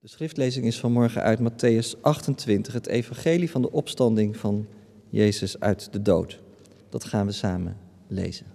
De 0.00 0.08
schriftlezing 0.08 0.66
is 0.66 0.80
vanmorgen 0.80 1.22
uit 1.22 1.38
Matthäus 1.40 2.00
28, 2.00 2.72
het 2.72 2.86
evangelie 2.86 3.50
van 3.50 3.62
de 3.62 3.72
opstanding 3.72 4.36
van 4.36 4.66
Jezus 5.08 5.60
uit 5.60 5.92
de 5.92 6.02
dood. 6.02 6.40
Dat 6.88 7.04
gaan 7.04 7.26
we 7.26 7.32
samen 7.32 7.76
lezen. 8.06 8.46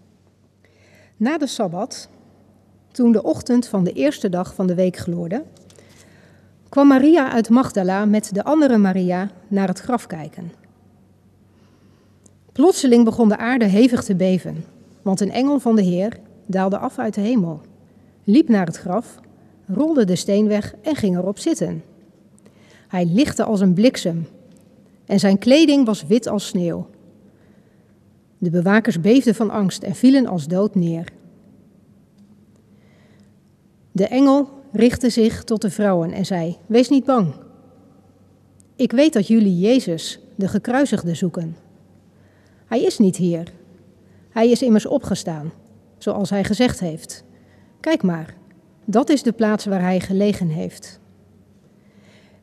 Na 1.18 1.38
de 1.38 1.48
Sabbat, 1.48 2.10
toen 2.92 3.12
de 3.12 3.24
ochtend 3.24 3.68
van 3.68 3.84
de 3.84 3.92
eerste 3.92 4.30
dag 4.30 4.54
van 4.54 4.68
de 4.68 4.76
week 4.76 4.98
gloorde, 4.98 5.44
kwam 6.70 6.88
Maria 6.88 7.32
uit 7.32 7.50
Magdala 7.50 8.06
met 8.06 8.34
de 8.34 8.44
andere 8.44 8.78
Maria 8.78 9.32
naar 9.48 9.68
het 9.68 9.80
graf 9.80 10.08
kijken. 10.08 10.52
Plotseling 12.52 13.06
begon 13.06 13.30
de 13.30 13.38
aarde 13.38 13.66
hevig 13.66 14.04
te 14.04 14.16
beven, 14.16 14.66
want 15.02 15.22
een 15.22 15.32
engel 15.32 15.60
van 15.60 15.76
de 15.76 15.84
Heer 15.84 16.20
daalde 16.46 16.78
af 16.78 17.00
uit 17.00 17.14
de 17.14 17.22
hemel, 17.22 17.62
liep 18.24 18.48
naar 18.48 18.66
het 18.66 18.78
graf 18.78 19.22
rolde 19.74 20.06
de 20.06 20.16
steen 20.16 20.48
weg 20.48 20.76
en 20.82 20.96
ging 20.96 21.18
erop 21.18 21.40
zitten. 21.40 21.84
Hij 22.88 23.06
lichtte 23.06 23.44
als 23.44 23.60
een 23.60 23.74
bliksem 23.74 24.28
en 25.06 25.20
zijn 25.20 25.38
kleding 25.38 25.86
was 25.86 26.06
wit 26.06 26.28
als 26.28 26.48
sneeuw. 26.48 26.88
De 28.38 28.50
bewakers 28.50 29.02
beefden 29.02 29.36
van 29.36 29.50
angst 29.50 29.84
en 29.84 29.96
vielen 29.96 30.28
als 30.28 30.48
dood 30.48 30.76
neer. 30.76 31.08
De 33.92 34.08
engel 34.08 34.50
richtte 34.72 35.10
zich 35.10 35.44
tot 35.44 35.62
de 35.62 35.70
vrouwen 35.70 36.12
en 36.12 36.26
zei: 36.26 36.58
Wees 36.66 36.90
niet 36.90 37.06
bang. 37.06 37.34
Ik 38.76 38.92
weet 38.92 39.14
dat 39.14 39.28
jullie 39.28 39.60
Jezus, 39.60 40.20
de 40.36 40.48
gekruisigde, 40.48 41.16
zoeken. 41.16 41.56
Hij 42.66 42.84
is 42.84 42.98
niet 42.98 43.16
hier. 43.16 43.52
Hij 44.30 44.50
is 44.50 44.62
immers 44.62 44.86
opgestaan, 44.86 45.52
zoals 45.98 46.30
hij 46.30 46.44
gezegd 46.44 46.80
heeft. 46.80 47.24
Kijk 47.80 48.04
maar, 48.04 48.36
dat 48.86 49.10
is 49.10 49.24
de 49.24 49.32
plaats 49.32 49.66
waar 49.66 49.82
hij 49.82 50.00
gelegen 50.00 50.48
heeft. 50.48 51.00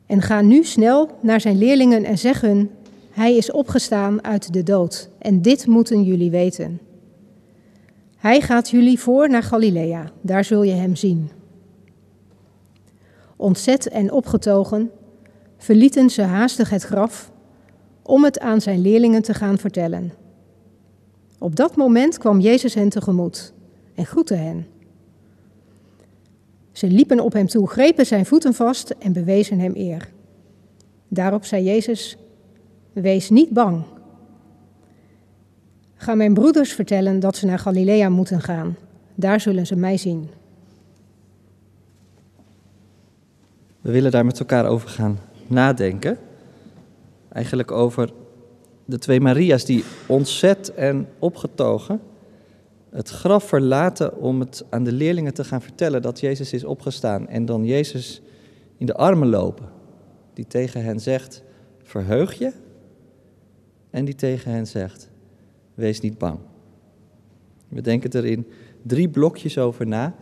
En 0.07 0.23
ga 0.23 0.41
nu 0.41 0.65
snel 0.65 1.11
naar 1.21 1.41
zijn 1.41 1.59
leerlingen 1.59 2.05
en 2.05 2.19
zeg 2.19 2.41
hun: 2.41 2.71
Hij 3.11 3.37
is 3.37 3.51
opgestaan 3.51 4.25
uit 4.25 4.53
de 4.53 4.63
dood, 4.63 5.11
en 5.19 5.43
dit 5.43 5.67
moeten 5.67 6.03
jullie 6.03 6.31
weten. 6.31 6.81
Hij 8.17 8.41
gaat 8.41 8.71
jullie 8.71 8.99
voor 8.99 9.31
naar 9.31 9.43
Galilea, 9.43 10.11
daar 10.21 10.45
zul 10.45 10.63
je 10.63 10.73
hem 10.73 10.97
zien. 10.97 11.31
Ontzet 13.37 13.89
en 13.89 14.13
opgetogen 14.13 14.91
verlieten 15.59 16.11
ze 16.11 16.23
haastig 16.23 16.71
het 16.71 16.83
graf 16.83 17.33
om 18.03 18.25
het 18.25 18.41
aan 18.41 18.61
zijn 18.61 18.81
leerlingen 18.81 19.23
te 19.23 19.35
gaan 19.35 19.59
vertellen. 19.59 20.13
Op 21.39 21.57
dat 21.57 21.77
moment 21.77 22.19
kwam 22.19 22.41
Jezus 22.41 22.75
hen 22.75 22.89
tegemoet 22.89 23.53
en 23.95 24.07
groette 24.07 24.35
hen. 24.35 24.67
Ze 26.73 26.87
liepen 26.87 27.21
op 27.21 27.33
hem 27.33 27.47
toe, 27.47 27.69
grepen 27.69 28.07
zijn 28.07 28.27
voeten 28.27 28.55
vast 28.55 28.91
en 28.91 29.13
bewezen 29.13 29.59
hem 29.59 29.73
eer. 29.77 30.09
Daarop 31.09 31.45
zei 31.45 31.65
Jezus: 31.65 32.17
Wees 32.93 33.31
niet 33.31 33.51
bang. 33.51 33.85
Ga 35.95 36.15
mijn 36.15 36.35
broeders 36.35 36.73
vertellen 36.73 37.21
dat 37.21 37.37
ze 37.37 37.47
naar 37.47 37.59
Galilea 37.59 38.09
moeten 38.09 38.41
gaan. 38.41 38.77
Daar 39.15 39.41
zullen 39.41 39.67
ze 39.67 39.77
mij 39.77 39.97
zien. 39.97 40.31
We 43.81 43.91
willen 43.91 44.11
daar 44.11 44.25
met 44.25 44.39
elkaar 44.39 44.67
over 44.67 44.89
gaan 44.89 45.19
nadenken. 45.47 46.19
Eigenlijk 47.29 47.71
over 47.71 48.13
de 48.85 48.99
twee 48.99 49.21
Maria's 49.21 49.65
die 49.65 49.85
ontzet 50.07 50.75
en 50.75 51.09
opgetogen 51.19 52.01
het 52.91 53.09
graf 53.09 53.45
verlaten 53.45 54.17
om 54.17 54.41
het 54.41 54.65
aan 54.71 54.85
de 54.85 54.93
leerlingen 54.93 55.35
te 55.35 55.45
gaan 55.45 55.63
vertellen 55.63 56.03
dat 56.03 56.21
Jezus 56.21 56.53
is 56.53 56.65
opgestaan. 56.65 57.29
En 57.29 57.45
dan 57.45 57.65
Jezus 57.65 58.23
in 58.77 58.87
de 58.87 58.95
armen 58.95 59.29
lopen, 59.29 59.69
die 60.35 60.47
tegen 60.47 60.85
hen 60.85 61.01
zegt, 61.01 61.43
verheug 61.83 62.35
je. 62.35 62.53
En 63.91 64.05
die 64.05 64.15
tegen 64.15 64.51
hen 64.51 64.67
zegt, 64.67 65.11
wees 65.75 66.01
niet 66.01 66.19
bang. 66.19 66.39
We 67.69 67.81
denken 67.81 68.11
er 68.11 68.27
in 68.27 68.47
drie 68.83 69.09
blokjes 69.09 69.59
over 69.59 69.87
na, 69.87 70.15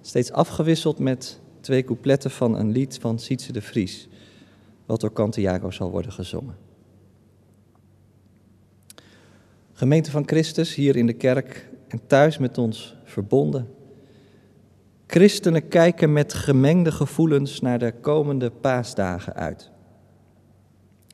steeds 0.00 0.32
afgewisseld 0.32 0.98
met 0.98 1.40
twee 1.60 1.84
coupletten 1.84 2.30
van 2.30 2.58
een 2.58 2.70
lied 2.70 2.98
van 3.00 3.18
Sietse 3.18 3.52
de 3.52 3.62
Vries, 3.62 4.08
wat 4.86 5.00
door 5.00 5.12
Cantiago 5.12 5.70
zal 5.70 5.90
worden 5.90 6.12
gezongen. 6.12 6.56
Gemeente 9.72 10.10
van 10.10 10.26
Christus 10.26 10.74
hier 10.74 10.96
in 10.96 11.06
de 11.06 11.12
kerk 11.12 11.68
en 11.94 12.06
thuis 12.06 12.38
met 12.38 12.58
ons 12.58 12.96
verbonden. 13.04 13.68
Christenen 15.06 15.68
kijken 15.68 16.12
met 16.12 16.34
gemengde 16.34 16.92
gevoelens 16.92 17.60
naar 17.60 17.78
de 17.78 17.92
komende 18.00 18.50
paasdagen 18.50 19.34
uit. 19.34 19.70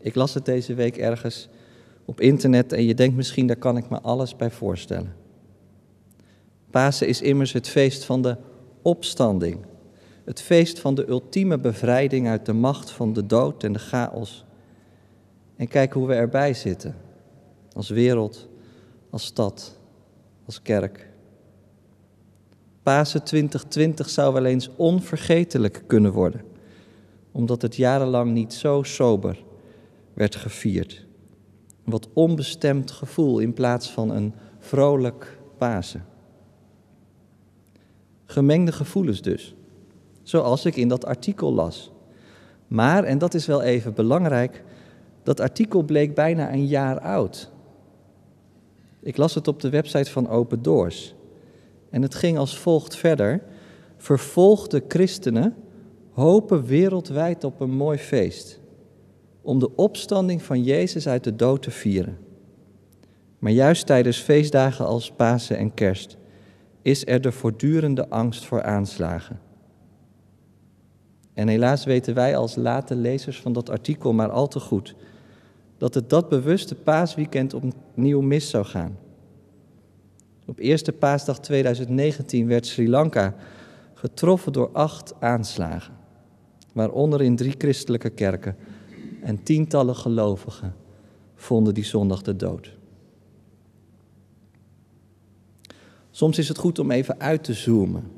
Ik 0.03 0.15
las 0.15 0.35
het 0.35 0.45
deze 0.45 0.75
week 0.75 0.97
ergens 0.97 1.49
op 2.05 2.21
internet 2.21 2.73
en 2.73 2.85
je 2.85 2.95
denkt 2.95 3.17
misschien 3.17 3.47
daar 3.47 3.57
kan 3.57 3.77
ik 3.77 3.91
me 3.91 4.01
alles 4.01 4.37
bij 4.37 4.51
voorstellen. 4.51 5.15
Pasen 6.71 7.09
is 7.09 7.23
immers 7.23 7.53
het 7.53 7.69
feest 7.69 8.05
van 8.05 8.23
de 8.23 8.37
opstanding. 8.83 9.65
Het 10.25 10.41
feest 10.41 10.79
van 10.79 10.95
de 10.95 11.09
ultieme 11.09 11.59
bevrijding 11.59 12.29
uit 12.29 12.47
de 12.47 12.53
macht 12.53 12.91
van 12.91 13.13
de 13.13 13.27
dood 13.27 13.65
en 13.65 13.73
de 13.73 13.79
chaos. 13.79 14.45
En 15.57 15.69
kijk 15.69 15.93
hoe 15.93 16.07
we 16.07 16.15
erbij 16.15 16.55
zitten. 16.55 16.95
Als 17.73 17.89
wereld, 17.89 18.49
als 19.11 19.25
stad, 19.25 19.80
als 20.51 20.63
kerk. 20.63 21.09
Pasen 22.83 23.25
2020 23.25 24.09
zou 24.09 24.35
wel 24.35 24.45
eens 24.45 24.71
onvergetelijk 24.77 25.83
kunnen 25.87 26.13
worden, 26.13 26.41
omdat 27.33 27.63
het 27.63 27.77
jarenlang 27.77 28.33
niet 28.33 28.55
zo 28.55 28.83
sober 28.83 29.43
werd 30.15 30.37
gevierd. 30.37 31.07
Wat 31.85 32.09
onbestemd 32.13 32.91
gevoel 32.91 33.39
in 33.39 33.53
plaats 33.53 33.91
van 33.91 34.11
een 34.11 34.35
vrolijk 34.59 35.39
Pasen. 35.59 36.05
Gemengde 38.25 38.73
gevoelens 38.73 39.23
dus, 39.23 39.55
zoals 40.23 40.65
ik 40.65 40.77
in 40.77 40.89
dat 40.89 41.05
artikel 41.05 41.53
las. 41.53 41.93
Maar, 42.69 43.05
en 43.05 43.19
dat 43.19 43.35
is 43.35 43.47
wel 43.47 43.63
even 43.63 43.95
belangrijk, 43.95 44.65
dat 45.23 45.41
artikel 45.41 45.83
bleek 45.83 46.15
bijna 46.15 46.53
een 46.53 46.67
jaar 46.67 47.01
oud. 47.01 47.50
Ik 49.03 49.17
las 49.17 49.35
het 49.35 49.49
op 49.49 49.61
de 49.61 49.71
website 49.71 50.11
van 50.11 50.29
Open 50.29 50.63
Doors. 50.63 51.15
En 51.91 52.03
het 52.03 52.15
ging 52.15 52.39
als 52.39 52.59
volgt 52.59 52.97
verder. 52.97 53.43
Vervolgde 53.97 54.85
christenen 54.89 55.55
hopen 56.11 56.65
wereldwijd 56.65 57.45
op 57.45 57.61
een 57.61 57.71
mooi 57.71 57.99
feest. 57.99 58.61
Om 59.43 59.59
de 59.59 59.77
opstanding 59.77 60.43
van 60.43 60.63
Jezus 60.63 61.09
uit 61.09 61.25
de 61.25 61.37
dood 61.37 61.63
te 61.63 61.71
vieren. 61.71 62.19
Maar 63.39 63.53
juist 63.53 63.87
tijdens 63.87 64.19
feestdagen 64.19 64.87
als 64.87 65.13
Pasen 65.13 65.57
en 65.57 65.75
Kerst 65.75 66.19
is 66.83 67.07
er 67.07 67.21
de 67.21 67.33
voortdurende 67.33 68.09
angst 68.09 68.45
voor 68.45 68.63
aanslagen. 68.63 69.41
En 71.35 71.49
helaas 71.49 71.85
weten 71.85 72.15
wij 72.15 72.37
als 72.37 72.57
late 72.57 72.95
lezers 72.95 73.41
van 73.41 73.53
dat 73.53 73.71
artikel 73.71 74.13
maar 74.13 74.31
al 74.31 74.49
te 74.49 74.61
goed 74.61 74.95
dat 75.81 75.95
het 75.95 76.11
dat 76.11 76.29
bewuste 76.29 76.75
paasweekend 76.75 77.55
opnieuw 77.55 78.21
mis 78.21 78.51
zou 78.51 78.65
gaan. 78.65 78.99
Op 80.47 80.59
eerste 80.59 80.93
paasdag 80.93 81.39
2019 81.41 82.47
werd 82.47 82.67
Sri 82.67 82.89
Lanka 82.89 83.35
getroffen 83.95 84.53
door 84.53 84.71
acht 84.73 85.15
aanslagen, 85.21 85.95
waaronder 86.73 87.23
in 87.23 87.37
drie 87.37 87.55
christelijke 87.59 88.11
kerken 88.11 88.57
en 89.23 89.43
tientallen 89.43 89.97
gelovigen 89.97 90.75
vonden 91.35 91.75
die 91.75 91.85
zondag 91.85 92.23
de 92.23 92.37
dood. 92.37 92.77
Soms 96.11 96.39
is 96.39 96.49
het 96.49 96.59
goed 96.59 96.79
om 96.79 96.91
even 96.91 97.21
uit 97.21 97.45
te 97.45 97.55
zoomen, 97.55 98.11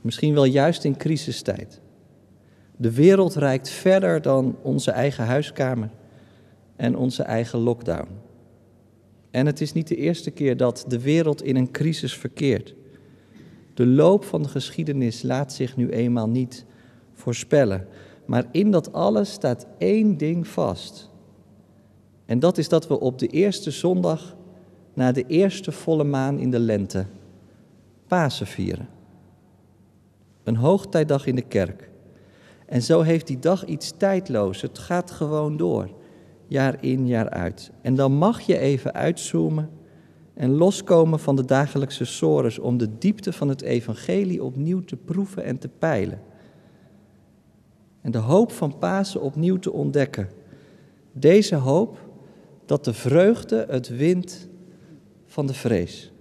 misschien 0.00 0.34
wel 0.34 0.44
juist 0.44 0.84
in 0.84 0.96
crisistijd. 0.96 1.80
De 2.76 2.92
wereld 2.92 3.34
reikt 3.34 3.68
verder 3.68 4.22
dan 4.22 4.56
onze 4.62 4.90
eigen 4.90 5.24
huiskamer 5.24 5.90
en 6.76 6.96
onze 6.96 7.22
eigen 7.22 7.58
lockdown. 7.58 8.08
En 9.30 9.46
het 9.46 9.60
is 9.60 9.72
niet 9.72 9.88
de 9.88 9.96
eerste 9.96 10.30
keer 10.30 10.56
dat 10.56 10.84
de 10.88 11.00
wereld 11.00 11.42
in 11.42 11.56
een 11.56 11.70
crisis 11.70 12.14
verkeert. 12.14 12.74
De 13.74 13.86
loop 13.86 14.24
van 14.24 14.42
de 14.42 14.48
geschiedenis 14.48 15.22
laat 15.22 15.52
zich 15.52 15.76
nu 15.76 15.90
eenmaal 15.90 16.28
niet 16.28 16.64
voorspellen. 17.12 17.86
Maar 18.26 18.44
in 18.50 18.70
dat 18.70 18.92
alles 18.92 19.32
staat 19.32 19.66
één 19.78 20.16
ding 20.16 20.46
vast. 20.46 21.10
En 22.26 22.38
dat 22.38 22.58
is 22.58 22.68
dat 22.68 22.88
we 22.88 23.00
op 23.00 23.18
de 23.18 23.26
eerste 23.26 23.70
zondag 23.70 24.36
na 24.94 25.12
de 25.12 25.24
eerste 25.26 25.72
volle 25.72 26.04
maan 26.04 26.38
in 26.38 26.50
de 26.50 26.58
lente 26.58 27.06
Pasen 28.06 28.46
vieren. 28.46 28.88
Een 30.44 30.56
hoogtijdag 30.56 31.26
in 31.26 31.34
de 31.34 31.42
kerk. 31.42 31.90
En 32.66 32.82
zo 32.82 33.00
heeft 33.00 33.26
die 33.26 33.38
dag 33.38 33.64
iets 33.64 33.92
tijdloos. 33.96 34.62
Het 34.62 34.78
gaat 34.78 35.10
gewoon 35.10 35.56
door 35.56 35.90
jaar 36.46 36.84
in, 36.84 37.06
jaar 37.06 37.30
uit. 37.30 37.70
En 37.82 37.94
dan 37.94 38.12
mag 38.12 38.40
je 38.40 38.58
even 38.58 38.92
uitzoomen 38.92 39.70
en 40.34 40.50
loskomen 40.50 41.18
van 41.18 41.36
de 41.36 41.44
dagelijkse 41.44 42.04
sores 42.04 42.58
om 42.58 42.76
de 42.76 42.98
diepte 42.98 43.32
van 43.32 43.48
het 43.48 43.62
evangelie 43.62 44.42
opnieuw 44.42 44.80
te 44.80 44.96
proeven 44.96 45.44
en 45.44 45.58
te 45.58 45.68
peilen. 45.68 46.20
en 48.00 48.12
de 48.12 48.18
hoop 48.18 48.52
van 48.52 48.78
Pasen 48.78 49.20
opnieuw 49.20 49.58
te 49.58 49.72
ontdekken. 49.72 50.28
Deze 51.12 51.54
hoop 51.54 51.98
dat 52.66 52.84
de 52.84 52.92
vreugde 52.92 53.66
het 53.68 53.88
wint 53.88 54.48
van 55.24 55.46
de 55.46 55.54
vrees. 55.54 56.12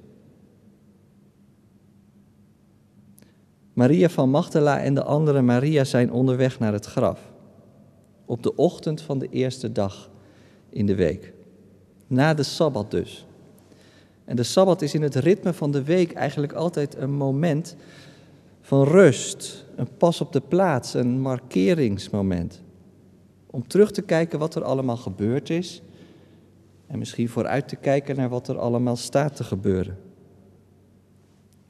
Maria 3.73 4.09
van 4.09 4.29
Magdala 4.29 4.79
en 4.79 4.93
de 4.93 5.03
andere 5.03 5.41
Maria 5.41 5.83
zijn 5.83 6.11
onderweg 6.11 6.59
naar 6.59 6.73
het 6.73 6.85
graf. 6.85 7.33
Op 8.25 8.43
de 8.43 8.55
ochtend 8.55 9.01
van 9.01 9.19
de 9.19 9.29
eerste 9.29 9.71
dag 9.71 10.09
in 10.75 10.85
de 10.85 10.95
week. 10.95 11.33
Na 12.07 12.33
de 12.33 12.43
Sabbat 12.43 12.91
dus. 12.91 13.25
En 14.25 14.35
de 14.35 14.43
Sabbat 14.43 14.81
is 14.81 14.93
in 14.93 15.01
het 15.01 15.15
ritme 15.15 15.53
van 15.53 15.71
de 15.71 15.83
week 15.83 16.13
eigenlijk 16.13 16.53
altijd 16.53 16.95
een 16.95 17.11
moment 17.11 17.75
van 18.61 18.83
rust, 18.83 19.65
een 19.75 19.97
pas 19.97 20.21
op 20.21 20.33
de 20.33 20.41
plaats, 20.41 20.93
een 20.93 21.19
markeringsmoment. 21.19 22.61
Om 23.45 23.67
terug 23.67 23.91
te 23.91 24.01
kijken 24.01 24.39
wat 24.39 24.55
er 24.55 24.63
allemaal 24.63 24.97
gebeurd 24.97 25.49
is 25.49 25.81
en 26.87 26.99
misschien 26.99 27.29
vooruit 27.29 27.67
te 27.67 27.75
kijken 27.75 28.15
naar 28.15 28.29
wat 28.29 28.47
er 28.47 28.57
allemaal 28.57 28.95
staat 28.95 29.35
te 29.35 29.43
gebeuren. 29.43 29.97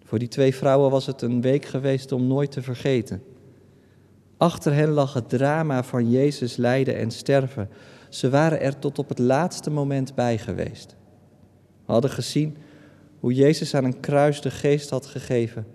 Voor 0.04 0.20
die 0.20 0.28
twee 0.28 0.56
vrouwen 0.56 0.92
was 0.92 1.06
het 1.06 1.22
een 1.22 1.42
week 1.42 1.66
geweest 1.66 2.12
om 2.12 2.28
nooit 2.28 2.52
te 2.52 2.62
vergeten. 2.62 3.24
Achter 4.38 4.74
hen 4.74 4.90
lag 4.90 5.14
het 5.14 5.30
drama 5.30 5.84
van 5.84 6.10
Jezus 6.10 6.56
lijden 6.56 6.98
en 6.98 7.12
sterven. 7.12 7.70
Ze 8.16 8.30
waren 8.30 8.62
er 8.62 8.80
tot 8.80 9.00
op 9.00 9.10
het 9.10 9.20
laatste 9.20 9.70
moment 9.70 10.16
bij 10.16 10.38
geweest. 10.38 10.96
We 11.86 11.92
hadden 11.92 12.12
gezien 12.12 12.58
hoe 13.20 13.34
Jezus 13.34 13.76
aan 13.76 13.84
een 13.84 14.00
kruis 14.00 14.42
de 14.42 14.52
geest 14.52 14.90
had 14.90 15.06
gegeven, 15.06 15.68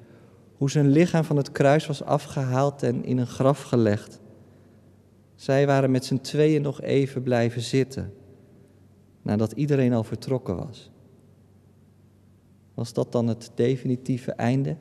hoe 0.57 0.71
zijn 0.71 0.89
lichaam 0.89 1.25
van 1.25 1.37
het 1.37 1.53
kruis 1.53 1.87
was 1.87 2.03
afgehaald 2.03 2.83
en 2.83 3.05
in 3.05 3.19
een 3.19 3.27
graf 3.27 3.63
gelegd. 3.63 4.21
Zij 5.35 5.67
waren 5.67 5.91
met 5.91 6.05
z'n 6.05 6.21
tweeën 6.21 6.63
nog 6.63 6.81
even 6.81 7.23
blijven 7.23 7.63
zitten, 7.63 8.13
nadat 9.23 9.53
iedereen 9.53 9.93
al 9.93 10.05
vertrokken 10.05 10.57
was. 10.57 10.91
Was 12.75 12.93
dat 12.93 13.13
dan 13.13 13.27
het 13.27 13.51
definitieve 13.55 14.33
einde? 14.33 14.77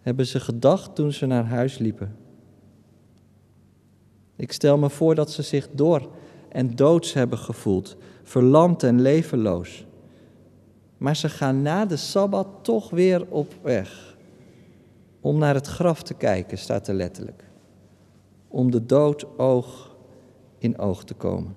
Hebben 0.00 0.26
ze 0.26 0.40
gedacht 0.40 0.94
toen 0.94 1.12
ze 1.12 1.26
naar 1.26 1.44
huis 1.44 1.78
liepen? 1.78 2.16
Ik 4.36 4.52
stel 4.52 4.78
me 4.78 4.90
voor 4.90 5.14
dat 5.14 5.30
ze 5.30 5.42
zich 5.42 5.68
door 5.70 6.10
en 6.56 6.76
doods 6.76 7.12
hebben 7.12 7.38
gevoeld, 7.38 7.96
verlamd 8.22 8.82
en 8.82 9.00
levenloos. 9.00 9.86
Maar 10.98 11.16
ze 11.16 11.28
gaan 11.28 11.62
na 11.62 11.86
de 11.86 11.96
sabbat 11.96 12.46
toch 12.62 12.90
weer 12.90 13.26
op 13.28 13.54
weg. 13.62 14.16
Om 15.20 15.38
naar 15.38 15.54
het 15.54 15.66
graf 15.66 16.02
te 16.02 16.14
kijken, 16.14 16.58
staat 16.58 16.88
er 16.88 16.94
letterlijk. 16.94 17.44
Om 18.48 18.70
de 18.70 18.86
dood 18.86 19.38
oog 19.38 19.96
in 20.58 20.78
oog 20.78 21.04
te 21.04 21.14
komen. 21.14 21.54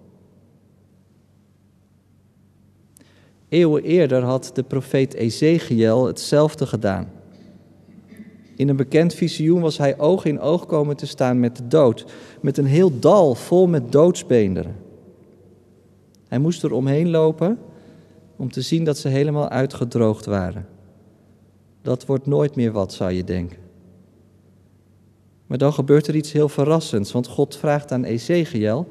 Eeuwen 3.49 3.83
eerder 3.83 4.23
had 4.23 4.51
de 4.53 4.63
profeet 4.63 5.13
Ezekiel 5.13 6.05
hetzelfde 6.05 6.65
gedaan. 6.65 7.11
In 8.55 8.69
een 8.69 8.75
bekend 8.75 9.13
visioen 9.13 9.61
was 9.61 9.77
hij 9.77 9.99
oog 9.99 10.25
in 10.25 10.39
oog 10.39 10.65
komen 10.65 10.95
te 10.95 11.07
staan 11.07 11.39
met 11.39 11.57
de 11.57 11.67
dood, 11.67 12.05
met 12.41 12.57
een 12.57 12.65
heel 12.65 12.99
dal 12.99 13.35
vol 13.35 13.67
met 13.67 13.91
doodsbeenderen. 13.91 14.87
Hij 16.29 16.39
moest 16.39 16.63
er 16.63 16.73
omheen 16.73 17.09
lopen 17.09 17.57
om 18.35 18.51
te 18.51 18.61
zien 18.61 18.83
dat 18.83 18.97
ze 18.97 19.07
helemaal 19.07 19.49
uitgedroogd 19.49 20.25
waren. 20.25 20.67
Dat 21.81 22.05
wordt 22.05 22.25
nooit 22.25 22.55
meer 22.55 22.71
wat, 22.71 22.93
zou 22.93 23.11
je 23.11 23.23
denken. 23.23 23.57
Maar 25.47 25.57
dan 25.57 25.73
gebeurt 25.73 26.07
er 26.07 26.15
iets 26.15 26.31
heel 26.31 26.49
verrassends, 26.49 27.11
want 27.11 27.27
God 27.27 27.57
vraagt 27.57 27.91
aan 27.91 28.03
Ezekiel 28.03 28.87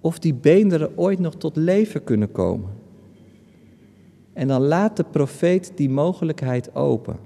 of 0.00 0.18
die 0.18 0.34
beenderen 0.34 0.98
ooit 0.98 1.18
nog 1.18 1.34
tot 1.34 1.56
leven 1.56 2.04
kunnen 2.04 2.32
komen. 2.32 2.70
En 4.32 4.48
dan 4.48 4.62
laat 4.62 4.96
de 4.96 5.04
profeet 5.04 5.72
die 5.74 5.90
mogelijkheid 5.90 6.74
open. 6.74 7.16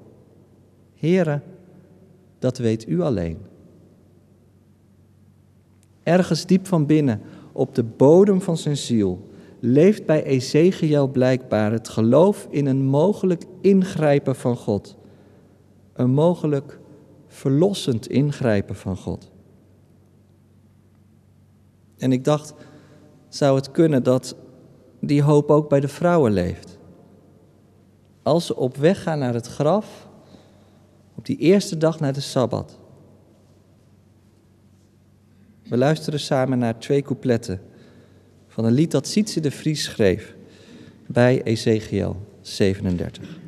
Heren, 0.95 1.43
dat 2.39 2.59
weet 2.59 2.89
u 2.89 3.01
alleen. 3.01 3.39
Ergens 6.03 6.47
diep 6.47 6.67
van 6.67 6.87
binnen, 6.87 7.21
op 7.53 7.75
de 7.75 7.85
bodem 7.85 8.41
van 8.41 8.57
zijn 8.57 8.77
ziel, 8.77 9.31
leeft 9.65 10.07
bij 10.07 10.25
Ezekiel 10.25 11.09
blijkbaar 11.09 11.73
het 11.73 11.89
geloof 11.89 12.47
in 12.51 12.67
een 12.67 12.85
mogelijk 12.85 13.45
ingrijpen 13.61 14.37
van 14.37 14.57
God. 14.57 14.97
Een 15.93 16.11
mogelijk 16.11 16.79
verlossend 17.27 18.07
ingrijpen 18.07 18.77
van 18.77 18.97
God. 18.97 19.31
En 21.99 22.13
ik 22.13 22.25
dacht, 22.25 22.55
zou 23.29 23.57
het 23.57 23.71
kunnen 23.71 24.03
dat 24.03 24.37
die 25.01 25.23
hoop 25.23 25.51
ook 25.51 25.69
bij 25.69 25.81
de 25.81 25.89
vrouwen 25.89 26.33
leeft? 26.33 26.79
Als 28.23 28.47
ze 28.47 28.57
op 28.57 28.77
weg 28.77 29.03
gaan 29.03 29.19
naar 29.19 29.35
het 29.35 29.47
graf, 29.47 30.09
op 31.15 31.27
die 31.27 31.37
eerste 31.37 31.77
dag 31.77 32.01
na 32.01 32.13
de 32.13 32.21
Sabbat. 32.21 32.79
We 35.63 35.77
luisteren 35.77 36.21
samen 36.21 36.59
naar 36.59 36.79
twee 36.79 37.03
coupletten 37.03 37.61
van 38.53 38.65
een 38.65 38.73
lied 38.73 38.91
dat 38.91 39.07
Sietse 39.07 39.41
de 39.41 39.51
Vries 39.51 39.83
schreef 39.83 40.35
bij 41.07 41.43
Ezekiel 41.43 42.17
37. 42.41 43.42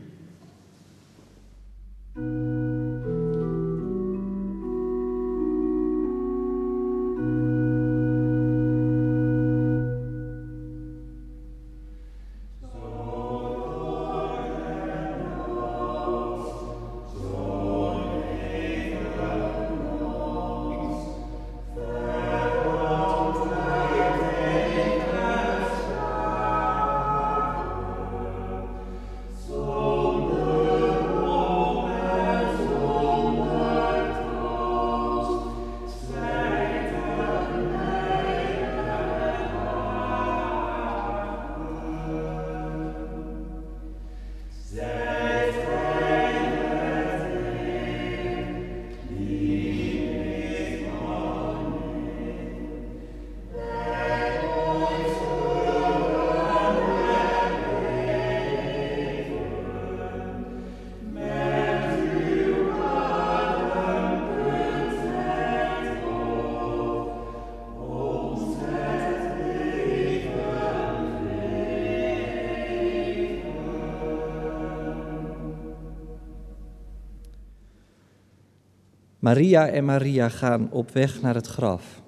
Maria 79.25 79.69
en 79.69 79.85
Maria 79.85 80.29
gaan 80.29 80.71
op 80.71 80.91
weg 80.91 81.23
naar 81.23 81.35
het 81.35 81.47
graf. 81.47 82.03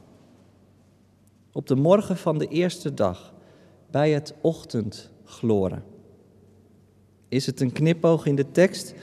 Op 1.52 1.66
de 1.66 1.74
morgen 1.74 2.16
van 2.16 2.38
de 2.38 2.48
eerste 2.48 2.94
dag, 2.94 3.34
bij 3.90 4.10
het 4.10 4.34
ochtendgloren. 4.40 5.84
Is 7.28 7.46
het 7.46 7.60
een 7.60 7.72
knipoog 7.72 8.26
in 8.26 8.36
de 8.36 8.50
tekst 8.50 8.94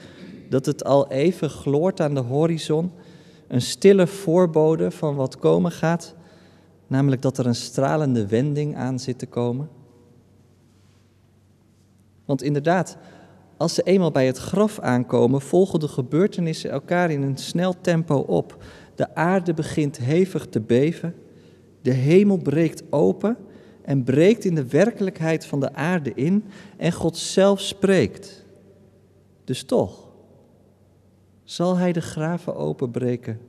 dat 0.49 0.65
het 0.65 0.83
al 0.83 1.11
even 1.11 1.49
gloort 1.49 1.99
aan 1.99 2.13
de 2.13 2.19
horizon, 2.19 2.91
een 3.47 3.61
stille 3.61 4.07
voorbode 4.07 4.91
van 4.91 5.15
wat 5.15 5.37
komen 5.37 5.71
gaat, 5.71 6.15
namelijk 6.87 7.21
dat 7.21 7.37
er 7.37 7.45
een 7.45 7.55
stralende 7.55 8.27
wending 8.27 8.75
aan 8.75 8.99
zit 8.99 9.19
te 9.19 9.27
komen? 9.27 9.69
Want 12.25 12.41
inderdaad, 12.41 12.97
als 13.63 13.73
ze 13.73 13.83
eenmaal 13.83 14.11
bij 14.11 14.25
het 14.25 14.37
graf 14.37 14.79
aankomen, 14.79 15.41
volgen 15.41 15.79
de 15.79 15.87
gebeurtenissen 15.87 16.69
elkaar 16.69 17.11
in 17.11 17.21
een 17.21 17.37
snel 17.37 17.75
tempo 17.81 18.15
op. 18.15 18.63
De 18.95 19.15
aarde 19.15 19.53
begint 19.53 19.97
hevig 19.97 20.45
te 20.45 20.61
beven, 20.61 21.15
de 21.81 21.91
hemel 21.91 22.37
breekt 22.37 22.83
open 22.89 23.37
en 23.81 24.03
breekt 24.03 24.45
in 24.45 24.55
de 24.55 24.67
werkelijkheid 24.67 25.45
van 25.45 25.59
de 25.59 25.73
aarde 25.73 26.13
in 26.13 26.43
en 26.77 26.91
God 26.91 27.17
zelf 27.17 27.59
spreekt. 27.59 28.45
Dus 29.43 29.63
toch, 29.63 30.07
zal 31.43 31.77
Hij 31.77 31.91
de 31.91 32.01
graven 32.01 32.55
openbreken 32.55 33.39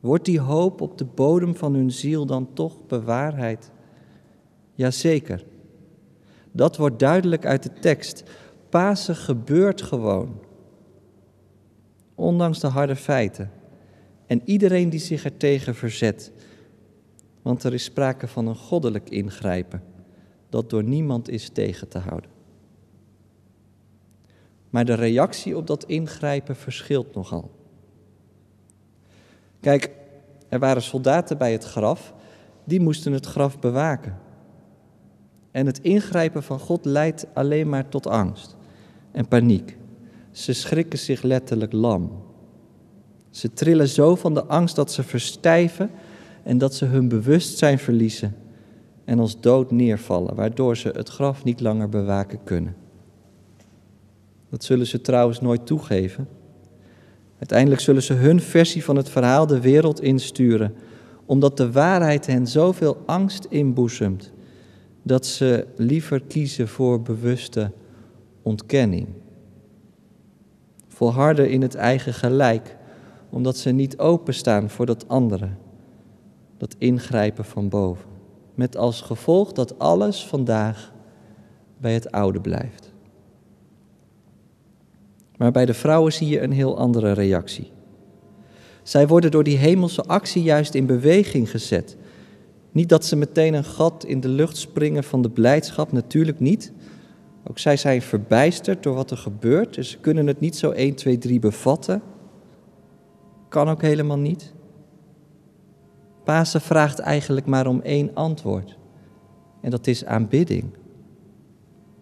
Wordt 0.00 0.24
die 0.24 0.40
hoop 0.40 0.80
op 0.80 0.98
de 0.98 1.04
bodem 1.04 1.56
van 1.56 1.74
hun 1.74 1.90
ziel 1.90 2.26
dan 2.26 2.52
toch 2.52 2.86
bewaarheid? 2.86 3.70
Jazeker. 4.74 5.44
Dat 6.52 6.76
wordt 6.76 6.98
duidelijk 6.98 7.46
uit 7.46 7.62
de 7.62 7.72
tekst. 7.80 8.22
Pasen 8.68 9.16
gebeurt 9.16 9.82
gewoon. 9.82 10.40
Ondanks 12.14 12.60
de 12.60 12.66
harde 12.66 12.96
feiten. 12.96 13.50
En 14.26 14.42
iedereen 14.44 14.90
die 14.90 15.00
zich 15.00 15.24
ertegen 15.24 15.74
verzet. 15.74 16.32
Want 17.42 17.64
er 17.64 17.74
is 17.74 17.84
sprake 17.84 18.28
van 18.28 18.46
een 18.46 18.56
goddelijk 18.56 19.10
ingrijpen 19.10 19.82
dat 20.48 20.70
door 20.70 20.82
niemand 20.82 21.28
is 21.28 21.48
tegen 21.48 21.88
te 21.88 21.98
houden. 21.98 22.30
Maar 24.70 24.84
de 24.84 24.94
reactie 24.94 25.56
op 25.56 25.66
dat 25.66 25.84
ingrijpen 25.84 26.56
verschilt 26.56 27.14
nogal. 27.14 27.50
Kijk, 29.60 29.90
er 30.48 30.58
waren 30.58 30.82
soldaten 30.82 31.38
bij 31.38 31.52
het 31.52 31.64
graf, 31.64 32.14
die 32.64 32.80
moesten 32.80 33.12
het 33.12 33.26
graf 33.26 33.58
bewaken. 33.58 34.18
En 35.50 35.66
het 35.66 35.80
ingrijpen 35.80 36.42
van 36.42 36.58
God 36.58 36.84
leidt 36.84 37.26
alleen 37.34 37.68
maar 37.68 37.88
tot 37.88 38.06
angst 38.06 38.57
en 39.18 39.28
paniek. 39.28 39.76
Ze 40.30 40.52
schrikken 40.52 40.98
zich 40.98 41.22
letterlijk 41.22 41.72
lam. 41.72 42.10
Ze 43.30 43.52
trillen 43.52 43.88
zo 43.88 44.14
van 44.14 44.34
de 44.34 44.44
angst 44.44 44.76
dat 44.76 44.92
ze 44.92 45.02
verstijven 45.02 45.90
en 46.42 46.58
dat 46.58 46.74
ze 46.74 46.84
hun 46.84 47.08
bewustzijn 47.08 47.78
verliezen 47.78 48.36
en 49.04 49.18
als 49.18 49.40
dood 49.40 49.70
neervallen, 49.70 50.34
waardoor 50.34 50.76
ze 50.76 50.88
het 50.88 51.08
graf 51.08 51.44
niet 51.44 51.60
langer 51.60 51.88
bewaken 51.88 52.38
kunnen. 52.44 52.76
Dat 54.50 54.64
zullen 54.64 54.86
ze 54.86 55.00
trouwens 55.00 55.40
nooit 55.40 55.66
toegeven. 55.66 56.28
Uiteindelijk 57.38 57.80
zullen 57.80 58.02
ze 58.02 58.12
hun 58.12 58.40
versie 58.40 58.84
van 58.84 58.96
het 58.96 59.08
verhaal 59.08 59.46
de 59.46 59.60
wereld 59.60 60.00
insturen, 60.00 60.74
omdat 61.24 61.56
de 61.56 61.72
waarheid 61.72 62.26
hen 62.26 62.46
zoveel 62.46 63.02
angst 63.06 63.44
inboezemt 63.44 64.32
dat 65.02 65.26
ze 65.26 65.66
liever 65.76 66.22
kiezen 66.22 66.68
voor 66.68 67.02
bewuste 67.02 67.70
ontkenning. 68.48 69.08
Volharden 70.88 71.50
in 71.50 71.62
het 71.62 71.74
eigen 71.74 72.14
gelijk, 72.14 72.76
omdat 73.30 73.56
ze 73.56 73.70
niet 73.70 73.98
openstaan 73.98 74.70
voor 74.70 74.86
dat 74.86 75.08
andere, 75.08 75.48
dat 76.56 76.74
ingrijpen 76.78 77.44
van 77.44 77.68
boven. 77.68 78.10
Met 78.54 78.76
als 78.76 79.00
gevolg 79.00 79.52
dat 79.52 79.78
alles 79.78 80.26
vandaag 80.26 80.92
bij 81.80 81.94
het 81.94 82.10
oude 82.10 82.40
blijft. 82.40 82.92
Maar 85.36 85.50
bij 85.50 85.66
de 85.66 85.74
vrouwen 85.74 86.12
zie 86.12 86.28
je 86.28 86.40
een 86.40 86.52
heel 86.52 86.78
andere 86.78 87.12
reactie. 87.12 87.70
Zij 88.82 89.06
worden 89.06 89.30
door 89.30 89.44
die 89.44 89.56
hemelse 89.56 90.02
actie 90.02 90.42
juist 90.42 90.74
in 90.74 90.86
beweging 90.86 91.50
gezet. 91.50 91.96
Niet 92.72 92.88
dat 92.88 93.04
ze 93.04 93.16
meteen 93.16 93.54
een 93.54 93.64
gat 93.64 94.04
in 94.04 94.20
de 94.20 94.28
lucht 94.28 94.56
springen 94.56 95.04
van 95.04 95.22
de 95.22 95.30
blijdschap, 95.30 95.92
natuurlijk 95.92 96.40
niet. 96.40 96.72
Ook 97.48 97.58
zij 97.58 97.76
zijn 97.76 98.02
verbijsterd 98.02 98.82
door 98.82 98.94
wat 98.94 99.10
er 99.10 99.16
gebeurt, 99.16 99.74
dus 99.74 99.90
ze 99.90 99.98
kunnen 99.98 100.26
het 100.26 100.40
niet 100.40 100.56
zo 100.56 100.70
1, 100.70 100.94
2, 100.94 101.18
3 101.18 101.38
bevatten. 101.38 102.02
Kan 103.48 103.68
ook 103.68 103.82
helemaal 103.82 104.18
niet. 104.18 104.54
Pasen 106.24 106.60
vraagt 106.60 106.98
eigenlijk 106.98 107.46
maar 107.46 107.66
om 107.66 107.80
één 107.80 108.10
antwoord. 108.14 108.78
En 109.60 109.70
dat 109.70 109.86
is 109.86 110.04
aanbidding. 110.04 110.64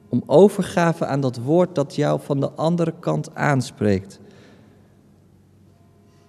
Om 0.09 0.23
overgave 0.27 1.07
aan 1.07 1.21
dat 1.21 1.37
woord 1.37 1.75
dat 1.75 1.95
jou 1.95 2.21
van 2.21 2.41
de 2.41 2.51
andere 2.51 2.95
kant 3.01 3.35
aanspreekt. 3.35 4.21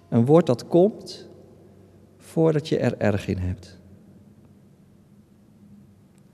Een 0.08 0.26
woord 0.26 0.46
dat 0.46 0.66
komt 0.66 1.28
voordat 2.16 2.68
je 2.68 2.78
er 2.78 2.98
erg 2.98 3.28
in 3.28 3.38
hebt. 3.38 3.78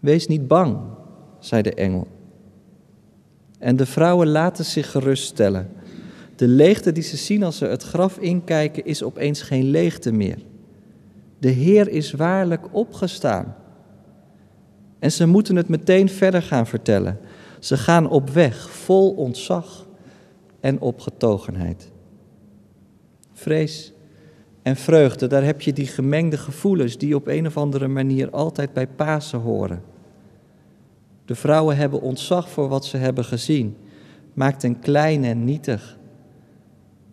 Wees 0.00 0.26
niet 0.26 0.49
bang, 0.49 0.79
zei 1.38 1.62
de 1.62 1.75
engel. 1.75 2.07
En 3.58 3.76
de 3.76 3.87
vrouwen 3.87 4.28
laten 4.28 4.64
zich 4.64 4.90
geruststellen. 4.90 5.70
De 6.37 6.49
leegte 6.49 6.92
die 6.92 7.02
ze 7.02 7.16
zien 7.16 7.42
als 7.42 7.56
ze 7.56 7.66
het 7.66 7.82
graf 7.82 8.18
inkijken 8.18 8.84
is 8.84 9.02
opeens 9.02 9.42
geen 9.42 9.64
leegte 9.64 10.12
meer. 10.12 10.38
De 11.38 11.50
Heer 11.50 11.88
is 11.88 12.12
waarlijk 12.12 12.66
opgestaan. 12.70 13.56
En 14.99 15.12
ze 15.12 15.26
moeten 15.26 15.56
het 15.56 15.68
meteen 15.68 16.08
verder 16.08 16.42
gaan 16.42 16.66
vertellen. 16.66 17.18
Ze 17.58 17.76
gaan 17.76 18.11
op 18.11 18.30
weg, 18.30 18.70
vol 18.70 19.11
ontzag 19.11 19.87
en 20.61 20.80
opgetogenheid. 20.80 21.90
Vrees 23.32 23.92
en 24.62 24.76
vreugde, 24.76 25.26
daar 25.26 25.44
heb 25.44 25.61
je 25.61 25.73
die 25.73 25.87
gemengde 25.87 26.38
gevoelens 26.38 26.99
die 26.99 27.14
op 27.14 27.26
een 27.26 27.46
of 27.46 27.56
andere 27.56 27.88
manier 27.88 28.30
altijd 28.30 28.73
bij 28.73 28.87
Pasen 28.87 29.38
horen. 29.38 29.82
De 31.25 31.35
vrouwen 31.35 31.76
hebben 31.76 32.00
ontzag 32.00 32.50
voor 32.50 32.69
wat 32.69 32.85
ze 32.85 32.97
hebben 32.97 33.25
gezien, 33.25 33.76
maakt 34.33 34.62
hen 34.62 34.78
klein 34.78 35.25
en 35.25 35.45
nietig. 35.45 35.99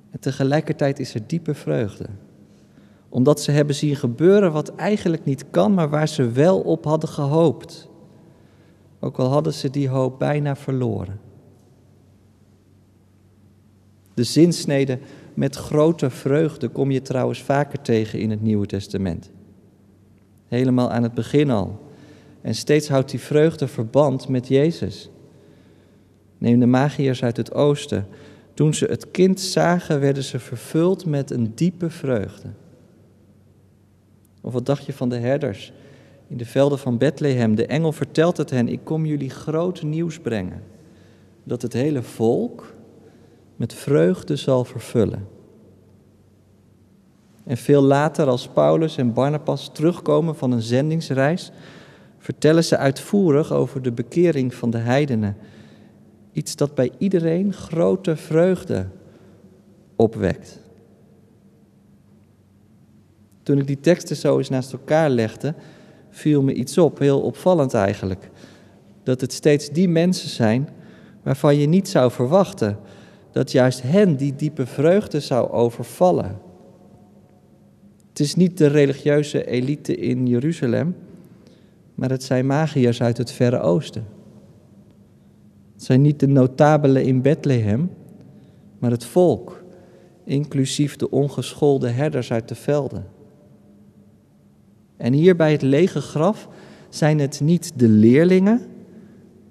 En 0.09 0.19
tegelijkertijd 0.19 0.99
is 0.99 1.13
er 1.13 1.27
diepe 1.27 1.53
vreugde 1.53 2.05
omdat 3.13 3.41
ze 3.41 3.51
hebben 3.51 3.75
zien 3.75 3.95
gebeuren 3.95 4.51
wat 4.51 4.75
eigenlijk 4.75 5.25
niet 5.25 5.45
kan, 5.49 5.73
maar 5.73 5.89
waar 5.89 6.07
ze 6.07 6.31
wel 6.31 6.59
op 6.59 6.83
hadden 6.83 7.09
gehoopt. 7.09 7.89
Ook 8.99 9.19
al 9.19 9.27
hadden 9.27 9.53
ze 9.53 9.69
die 9.69 9.89
hoop 9.89 10.19
bijna 10.19 10.55
verloren. 10.55 11.19
De 14.13 14.23
zinsnede 14.23 14.99
met 15.33 15.55
grote 15.55 16.09
vreugde 16.09 16.67
kom 16.67 16.91
je 16.91 17.01
trouwens 17.01 17.41
vaker 17.41 17.81
tegen 17.81 18.19
in 18.19 18.29
het 18.29 18.41
Nieuwe 18.41 18.65
Testament. 18.65 19.31
Helemaal 20.47 20.91
aan 20.91 21.03
het 21.03 21.13
begin 21.13 21.49
al. 21.49 21.79
En 22.41 22.55
steeds 22.55 22.89
houdt 22.89 23.09
die 23.09 23.19
vreugde 23.19 23.67
verband 23.67 24.27
met 24.27 24.47
Jezus. 24.47 25.09
Neem 26.37 26.59
de 26.59 26.65
magiërs 26.65 27.23
uit 27.23 27.37
het 27.37 27.53
oosten. 27.53 28.07
Toen 28.53 28.73
ze 28.73 28.85
het 28.85 29.11
kind 29.11 29.39
zagen, 29.39 29.99
werden 29.99 30.23
ze 30.23 30.39
vervuld 30.39 31.05
met 31.05 31.31
een 31.31 31.51
diepe 31.55 31.89
vreugde. 31.89 32.47
Of 34.41 34.53
wat 34.53 34.65
dacht 34.65 34.85
je 34.85 34.93
van 34.93 35.09
de 35.09 35.17
herders 35.17 35.73
in 36.27 36.37
de 36.37 36.45
velden 36.45 36.79
van 36.79 36.97
Bethlehem? 36.97 37.55
De 37.55 37.65
engel 37.65 37.91
vertelt 37.91 38.37
het 38.37 38.49
hen, 38.49 38.67
ik 38.67 38.79
kom 38.83 39.05
jullie 39.05 39.29
groot 39.29 39.81
nieuws 39.81 40.19
brengen. 40.19 40.63
Dat 41.43 41.61
het 41.61 41.73
hele 41.73 42.01
volk 42.01 42.73
met 43.55 43.73
vreugde 43.73 44.35
zal 44.35 44.65
vervullen. 44.65 45.27
En 47.43 47.57
veel 47.57 47.81
later, 47.81 48.27
als 48.27 48.47
Paulus 48.47 48.97
en 48.97 49.13
Barnabas 49.13 49.69
terugkomen 49.73 50.35
van 50.35 50.51
een 50.51 50.61
zendingsreis, 50.61 51.51
vertellen 52.21 52.63
ze 52.63 52.77
uitvoerig 52.77 53.51
over 53.51 53.81
de 53.81 53.91
bekering 53.91 54.53
van 54.53 54.69
de 54.69 54.77
heidenen. 54.77 55.37
Iets 56.31 56.55
dat 56.55 56.75
bij 56.75 56.91
iedereen 56.97 57.53
grote 57.53 58.15
vreugde 58.15 58.87
opwekt. 59.95 60.59
Toen 63.43 63.57
ik 63.57 63.67
die 63.67 63.79
teksten 63.79 64.15
zo 64.15 64.37
eens 64.37 64.49
naast 64.49 64.73
elkaar 64.73 65.09
legde, 65.09 65.53
viel 66.09 66.41
me 66.41 66.53
iets 66.53 66.77
op, 66.77 66.99
heel 66.99 67.21
opvallend 67.21 67.73
eigenlijk. 67.73 68.29
Dat 69.03 69.21
het 69.21 69.33
steeds 69.33 69.69
die 69.69 69.89
mensen 69.89 70.29
zijn 70.29 70.69
waarvan 71.23 71.55
je 71.55 71.67
niet 71.67 71.89
zou 71.89 72.11
verwachten 72.11 72.77
dat 73.31 73.51
juist 73.51 73.81
hen 73.81 74.15
die 74.15 74.35
diepe 74.35 74.65
vreugde 74.65 75.19
zou 75.19 75.51
overvallen. 75.51 76.39
Het 78.09 78.19
is 78.19 78.35
niet 78.35 78.57
de 78.57 78.67
religieuze 78.67 79.45
elite 79.45 79.95
in 79.95 80.27
Jeruzalem, 80.27 80.95
maar 82.01 82.09
het 82.09 82.23
zijn 82.23 82.45
magiërs 82.45 83.01
uit 83.01 83.17
het 83.17 83.31
Verre 83.31 83.59
Oosten. 83.59 84.05
Het 85.73 85.83
zijn 85.83 86.01
niet 86.01 86.19
de 86.19 86.27
notabelen 86.27 87.03
in 87.03 87.21
Bethlehem, 87.21 87.91
maar 88.79 88.91
het 88.91 89.05
volk, 89.05 89.63
inclusief 90.23 90.95
de 90.95 91.09
ongeschoolde 91.09 91.89
herders 91.89 92.31
uit 92.31 92.47
de 92.47 92.55
velden. 92.55 93.05
En 94.97 95.13
hier 95.13 95.35
bij 95.35 95.51
het 95.51 95.61
lege 95.61 96.01
graf 96.01 96.47
zijn 96.89 97.19
het 97.19 97.41
niet 97.41 97.71
de 97.75 97.87
leerlingen, 97.87 98.61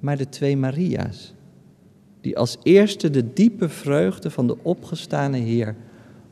maar 0.00 0.16
de 0.16 0.28
twee 0.28 0.56
Maria's, 0.56 1.34
die 2.20 2.38
als 2.38 2.58
eerste 2.62 3.10
de 3.10 3.32
diepe 3.32 3.68
vreugde 3.68 4.30
van 4.30 4.46
de 4.46 4.56
opgestane 4.62 5.38
Heer 5.38 5.76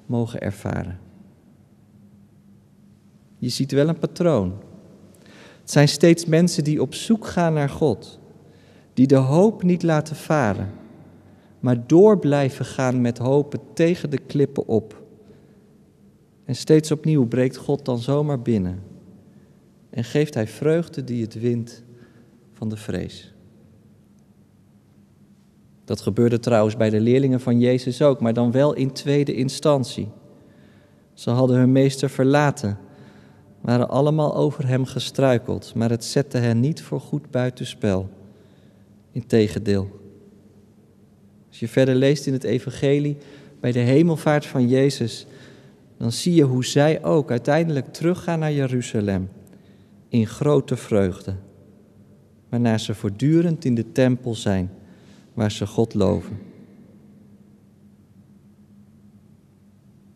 mogen 0.06 0.40
ervaren. 0.40 0.98
Je 3.38 3.48
ziet 3.48 3.72
wel 3.72 3.88
een 3.88 3.98
patroon. 3.98 4.67
Het 5.68 5.76
zijn 5.76 5.88
steeds 5.88 6.24
mensen 6.24 6.64
die 6.64 6.82
op 6.82 6.94
zoek 6.94 7.26
gaan 7.26 7.52
naar 7.52 7.68
God, 7.68 8.18
die 8.94 9.06
de 9.06 9.16
hoop 9.16 9.62
niet 9.62 9.82
laten 9.82 10.16
varen, 10.16 10.70
maar 11.60 11.86
door 11.86 12.18
blijven 12.18 12.64
gaan 12.64 13.00
met 13.00 13.18
hopen 13.18 13.60
tegen 13.74 14.10
de 14.10 14.18
klippen 14.18 14.66
op. 14.66 15.02
En 16.44 16.56
steeds 16.56 16.90
opnieuw 16.90 17.26
breekt 17.26 17.56
God 17.56 17.84
dan 17.84 17.98
zomaar 17.98 18.42
binnen 18.42 18.82
en 19.90 20.04
geeft 20.04 20.34
hij 20.34 20.46
vreugde 20.46 21.04
die 21.04 21.22
het 21.22 21.40
wint 21.40 21.82
van 22.52 22.68
de 22.68 22.76
vrees. 22.76 23.34
Dat 25.84 26.00
gebeurde 26.00 26.40
trouwens 26.40 26.76
bij 26.76 26.90
de 26.90 27.00
leerlingen 27.00 27.40
van 27.40 27.60
Jezus 27.60 28.02
ook, 28.02 28.20
maar 28.20 28.34
dan 28.34 28.52
wel 28.52 28.74
in 28.74 28.92
tweede 28.92 29.34
instantie. 29.34 30.08
Ze 31.12 31.30
hadden 31.30 31.56
hun 31.56 31.72
meester 31.72 32.10
verlaten, 32.10 32.78
waren 33.68 33.88
allemaal 33.88 34.36
over 34.36 34.66
hem 34.66 34.84
gestruikeld, 34.84 35.74
maar 35.74 35.90
het 35.90 36.04
zette 36.04 36.38
hen 36.38 36.60
niet 36.60 36.82
voor 36.82 37.00
goed 37.00 37.30
buitenspel. 37.30 38.08
Integendeel. 39.12 40.00
Als 41.48 41.58
je 41.58 41.68
verder 41.68 41.94
leest 41.94 42.26
in 42.26 42.32
het 42.32 42.44
Evangelie, 42.44 43.16
bij 43.60 43.72
de 43.72 43.78
hemelvaart 43.78 44.46
van 44.46 44.68
Jezus, 44.68 45.26
dan 45.96 46.12
zie 46.12 46.34
je 46.34 46.42
hoe 46.42 46.64
zij 46.64 47.04
ook 47.04 47.30
uiteindelijk 47.30 47.92
teruggaan 47.92 48.38
naar 48.38 48.52
Jeruzalem 48.52 49.28
in 50.08 50.26
grote 50.26 50.76
vreugde, 50.76 51.34
waarna 52.48 52.78
ze 52.78 52.94
voortdurend 52.94 53.64
in 53.64 53.74
de 53.74 53.92
tempel 53.92 54.34
zijn 54.34 54.70
waar 55.34 55.52
ze 55.52 55.66
God 55.66 55.94
loven. 55.94 56.38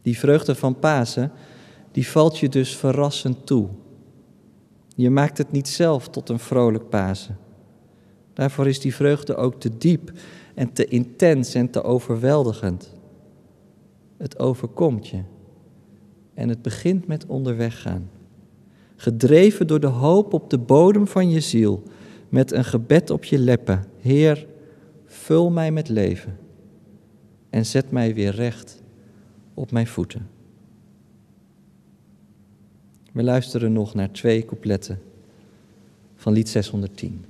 Die 0.03 0.19
vreugde 0.19 0.55
van 0.55 0.79
Pasen, 0.79 1.33
die 1.93 2.09
valt 2.09 2.39
je 2.39 2.49
dus 2.49 2.77
verrassend 2.77 3.47
toe. 3.47 3.69
Je 4.97 5.11
maakt 5.11 5.39
het 5.39 5.53
niet 5.53 5.69
zelf 5.69 6.09
tot 6.09 6.29
een 6.29 6.39
vrolijk 6.39 6.89
Pasen. 6.89 7.39
Daarvoor 8.33 8.67
is 8.67 8.81
die 8.81 8.95
vreugde 8.95 9.35
ook 9.35 9.61
te 9.61 9.79
diep 9.79 10.13
en 10.55 10.73
te 10.73 10.85
intens 10.85 11.55
en 11.55 11.71
te 11.71 11.83
overweldigend. 11.83 12.93
Het 14.17 14.39
overkomt 14.39 15.09
je. 15.09 15.23
En 16.35 16.49
het 16.49 16.63
begint 16.63 17.07
met 17.07 17.27
onderweg 17.27 17.83
gaan. 17.83 18.11
Gedreven 18.97 19.67
door 19.67 19.81
de 19.81 19.87
hoop 19.87 20.33
op 20.33 20.51
de 20.51 20.59
bodem 20.59 21.07
van 21.07 21.31
je 21.31 21.41
ziel, 21.41 21.83
met 22.29 22.53
een 22.53 22.65
gebed 22.65 23.11
op 23.11 23.25
je 23.25 23.39
leppen. 23.39 23.85
Heer, 23.99 24.47
vul 25.05 25.51
mij 25.51 25.73
met 25.73 25.89
leven 25.89 26.39
en 27.51 27.67
zet 27.67 27.91
mij 27.91 28.15
weer 28.15 28.35
recht 28.35 28.83
op 29.55 29.71
mijn 29.71 29.87
voeten. 29.87 30.29
We 33.13 33.23
luisteren 33.23 33.73
nog 33.73 33.95
naar 33.95 34.11
twee 34.11 34.45
coupletten 34.45 35.01
van 36.17 36.33
lied 36.33 36.49
610. 36.49 37.25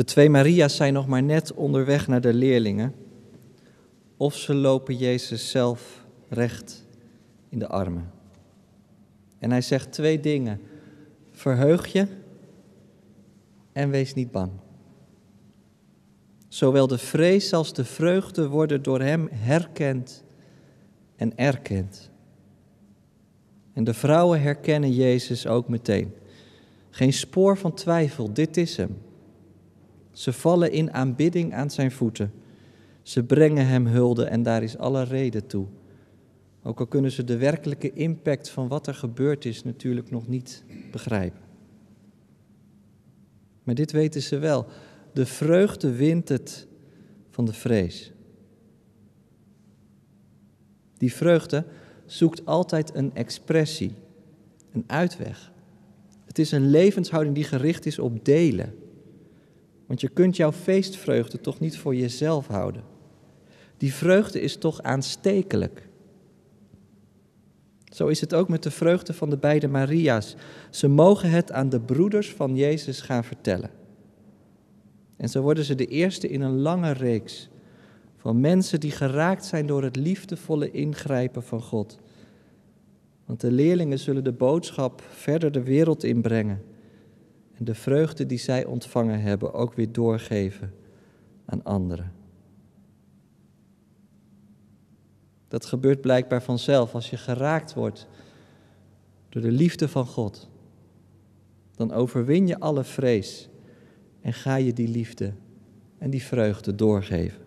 De 0.00 0.06
twee 0.06 0.30
Maria's 0.30 0.76
zijn 0.76 0.92
nog 0.92 1.06
maar 1.06 1.22
net 1.22 1.54
onderweg 1.54 2.06
naar 2.06 2.20
de 2.20 2.34
leerlingen. 2.34 2.94
Of 4.16 4.34
ze 4.34 4.54
lopen 4.54 4.96
Jezus 4.96 5.50
zelf 5.50 6.06
recht 6.28 6.86
in 7.48 7.58
de 7.58 7.68
armen. 7.68 8.10
En 9.38 9.50
hij 9.50 9.60
zegt 9.60 9.92
twee 9.92 10.20
dingen. 10.20 10.60
Verheug 11.30 11.86
je 11.86 12.06
en 13.72 13.90
wees 13.90 14.14
niet 14.14 14.30
bang. 14.30 14.50
Zowel 16.48 16.86
de 16.86 16.98
vrees 16.98 17.52
als 17.52 17.74
de 17.74 17.84
vreugde 17.84 18.48
worden 18.48 18.82
door 18.82 19.00
hem 19.00 19.28
herkend 19.32 20.24
en 21.16 21.36
erkend. 21.36 22.10
En 23.72 23.84
de 23.84 23.94
vrouwen 23.94 24.40
herkennen 24.40 24.92
Jezus 24.92 25.46
ook 25.46 25.68
meteen. 25.68 26.14
Geen 26.90 27.12
spoor 27.12 27.58
van 27.58 27.74
twijfel, 27.74 28.32
dit 28.32 28.56
is 28.56 28.76
hem. 28.76 29.08
Ze 30.20 30.32
vallen 30.32 30.72
in 30.72 30.92
aanbidding 30.92 31.54
aan 31.54 31.70
zijn 31.70 31.90
voeten. 31.90 32.32
Ze 33.02 33.24
brengen 33.24 33.66
hem 33.66 33.86
hulde 33.86 34.24
en 34.24 34.42
daar 34.42 34.62
is 34.62 34.78
alle 34.78 35.02
reden 35.02 35.46
toe. 35.46 35.66
Ook 36.62 36.80
al 36.80 36.86
kunnen 36.86 37.10
ze 37.10 37.24
de 37.24 37.36
werkelijke 37.36 37.92
impact 37.92 38.48
van 38.48 38.68
wat 38.68 38.86
er 38.86 38.94
gebeurd 38.94 39.44
is 39.44 39.64
natuurlijk 39.64 40.10
nog 40.10 40.28
niet 40.28 40.64
begrijpen. 40.90 41.40
Maar 43.62 43.74
dit 43.74 43.92
weten 43.92 44.22
ze 44.22 44.38
wel. 44.38 44.66
De 45.12 45.26
vreugde 45.26 45.92
wint 45.92 46.28
het 46.28 46.66
van 47.30 47.44
de 47.44 47.52
vrees. 47.52 48.12
Die 50.98 51.14
vreugde 51.14 51.64
zoekt 52.06 52.46
altijd 52.46 52.94
een 52.94 53.14
expressie, 53.14 53.92
een 54.72 54.84
uitweg. 54.86 55.52
Het 56.24 56.38
is 56.38 56.52
een 56.52 56.70
levenshouding 56.70 57.34
die 57.34 57.44
gericht 57.44 57.86
is 57.86 57.98
op 57.98 58.24
delen. 58.24 58.74
Want 59.90 60.02
je 60.02 60.08
kunt 60.08 60.36
jouw 60.36 60.52
feestvreugde 60.52 61.40
toch 61.40 61.60
niet 61.60 61.78
voor 61.78 61.94
jezelf 61.94 62.46
houden. 62.46 62.82
Die 63.76 63.94
vreugde 63.94 64.40
is 64.40 64.56
toch 64.56 64.82
aanstekelijk. 64.82 65.88
Zo 67.84 68.06
is 68.06 68.20
het 68.20 68.34
ook 68.34 68.48
met 68.48 68.62
de 68.62 68.70
vreugde 68.70 69.12
van 69.12 69.30
de 69.30 69.36
beide 69.36 69.68
Maria's. 69.68 70.36
Ze 70.70 70.88
mogen 70.88 71.30
het 71.30 71.52
aan 71.52 71.68
de 71.68 71.80
broeders 71.80 72.32
van 72.32 72.56
Jezus 72.56 73.00
gaan 73.00 73.24
vertellen. 73.24 73.70
En 75.16 75.28
zo 75.28 75.42
worden 75.42 75.64
ze 75.64 75.74
de 75.74 75.86
eerste 75.86 76.28
in 76.28 76.40
een 76.40 76.58
lange 76.58 76.92
reeks 76.92 77.48
van 78.16 78.40
mensen 78.40 78.80
die 78.80 78.90
geraakt 78.90 79.44
zijn 79.44 79.66
door 79.66 79.82
het 79.82 79.96
liefdevolle 79.96 80.70
ingrijpen 80.70 81.42
van 81.42 81.62
God. 81.62 81.98
Want 83.26 83.40
de 83.40 83.50
leerlingen 83.50 83.98
zullen 83.98 84.24
de 84.24 84.32
boodschap 84.32 85.02
verder 85.08 85.52
de 85.52 85.62
wereld 85.62 86.04
inbrengen 86.04 86.69
en 87.60 87.66
de 87.66 87.74
vreugde 87.74 88.26
die 88.26 88.38
zij 88.38 88.64
ontvangen 88.64 89.20
hebben 89.20 89.52
ook 89.52 89.74
weer 89.74 89.92
doorgeven 89.92 90.74
aan 91.44 91.62
anderen. 91.62 92.12
Dat 95.48 95.64
gebeurt 95.64 96.00
blijkbaar 96.00 96.42
vanzelf 96.42 96.94
als 96.94 97.10
je 97.10 97.16
geraakt 97.16 97.74
wordt 97.74 98.06
door 99.28 99.42
de 99.42 99.50
liefde 99.50 99.88
van 99.88 100.06
God. 100.06 100.48
Dan 101.74 101.92
overwin 101.92 102.46
je 102.46 102.58
alle 102.58 102.84
vrees 102.84 103.48
en 104.20 104.32
ga 104.32 104.56
je 104.56 104.72
die 104.72 104.88
liefde 104.88 105.32
en 105.98 106.10
die 106.10 106.22
vreugde 106.22 106.74
doorgeven. 106.74 107.42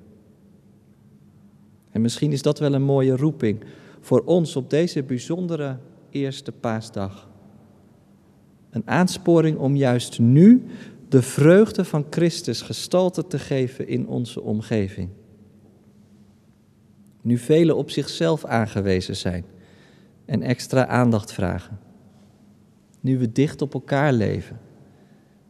En 1.89 2.01
misschien 2.01 2.31
is 2.31 2.41
dat 2.41 2.59
wel 2.59 2.73
een 2.73 2.83
mooie 2.83 3.15
roeping 3.15 3.63
voor 3.99 4.21
ons 4.21 4.55
op 4.55 4.69
deze 4.69 5.03
bijzondere 5.03 5.77
eerste 6.09 6.51
paasdag. 6.51 7.31
Een 8.73 8.87
aansporing 8.87 9.57
om 9.57 9.75
juist 9.75 10.19
nu 10.19 10.65
de 11.09 11.21
vreugde 11.21 11.85
van 11.85 12.05
Christus 12.09 12.61
gestalte 12.61 13.27
te 13.27 13.39
geven 13.39 13.87
in 13.87 14.07
onze 14.07 14.41
omgeving. 14.41 15.09
Nu 17.21 17.37
velen 17.37 17.77
op 17.77 17.89
zichzelf 17.89 18.45
aangewezen 18.45 19.15
zijn 19.15 19.45
en 20.25 20.41
extra 20.41 20.87
aandacht 20.87 21.33
vragen. 21.33 21.79
Nu 22.99 23.17
we 23.17 23.31
dicht 23.31 23.61
op 23.61 23.73
elkaar 23.73 24.13
leven 24.13 24.59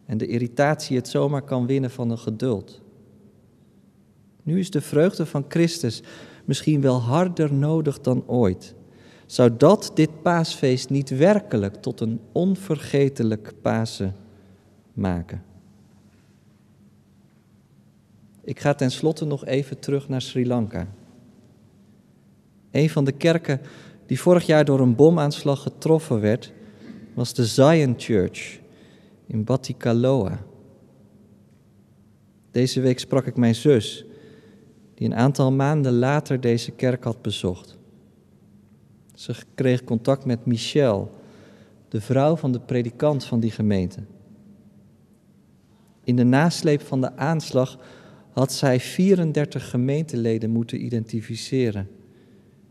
en 0.05 0.17
de 0.17 0.27
irritatie 0.27 0.97
het 0.97 1.07
zomaar 1.07 1.43
kan 1.43 1.65
winnen 1.65 1.91
van 1.91 2.09
een 2.09 2.17
geduld. 2.17 2.81
Nu 4.43 4.59
is 4.59 4.71
de 4.71 4.81
vreugde 4.81 5.25
van 5.25 5.45
Christus 5.47 6.03
misschien 6.45 6.81
wel 6.81 7.01
harder 7.01 7.53
nodig 7.53 7.99
dan 8.01 8.27
ooit 8.27 8.75
zou 9.33 9.57
dat 9.57 9.91
dit 9.93 10.21
paasfeest 10.21 10.89
niet 10.89 11.09
werkelijk 11.09 11.75
tot 11.75 11.99
een 11.99 12.19
onvergetelijk 12.31 13.53
Pasen 13.61 14.15
maken. 14.93 15.43
Ik 18.43 18.59
ga 18.59 18.73
tenslotte 18.73 19.25
nog 19.25 19.45
even 19.45 19.79
terug 19.79 20.09
naar 20.09 20.21
Sri 20.21 20.47
Lanka. 20.47 20.87
Een 22.71 22.89
van 22.89 23.05
de 23.05 23.11
kerken 23.11 23.61
die 24.05 24.19
vorig 24.19 24.45
jaar 24.45 24.65
door 24.65 24.79
een 24.79 24.95
bomaanslag 24.95 25.61
getroffen 25.61 26.19
werd, 26.19 26.53
was 27.13 27.33
de 27.33 27.45
Zion 27.45 27.93
Church 27.97 28.59
in 29.27 29.43
Batikaloa. 29.43 30.39
Deze 32.51 32.81
week 32.81 32.99
sprak 32.99 33.25
ik 33.25 33.37
mijn 33.37 33.55
zus, 33.55 34.05
die 34.93 35.07
een 35.07 35.15
aantal 35.15 35.51
maanden 35.51 35.93
later 35.93 36.41
deze 36.41 36.71
kerk 36.71 37.03
had 37.03 37.21
bezocht. 37.21 37.81
Ze 39.13 39.35
kreeg 39.55 39.83
contact 39.83 40.25
met 40.25 40.45
Michelle, 40.45 41.07
de 41.89 42.01
vrouw 42.01 42.35
van 42.35 42.51
de 42.51 42.59
predikant 42.59 43.23
van 43.23 43.39
die 43.39 43.51
gemeente. 43.51 43.99
In 46.03 46.15
de 46.15 46.23
nasleep 46.23 46.81
van 46.81 47.01
de 47.01 47.15
aanslag 47.15 47.79
had 48.31 48.53
zij 48.53 48.79
34 48.79 49.69
gemeenteleden 49.69 50.49
moeten 50.49 50.85
identificeren. 50.85 51.89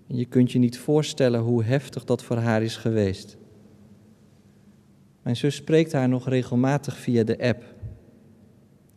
En 0.09 0.17
je 0.17 0.25
kunt 0.25 0.53
je 0.53 0.59
niet 0.59 0.79
voorstellen 0.79 1.41
hoe 1.41 1.65
heftig 1.65 2.05
dat 2.05 2.23
voor 2.23 2.37
haar 2.37 2.63
is 2.63 2.77
geweest. 2.77 3.37
Mijn 5.23 5.37
zus 5.37 5.55
spreekt 5.55 5.93
haar 5.93 6.09
nog 6.09 6.29
regelmatig 6.29 6.97
via 6.97 7.25
de 7.25 7.39
app. 7.39 7.65